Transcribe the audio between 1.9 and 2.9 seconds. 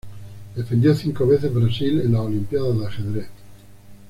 en las Olimpiadas de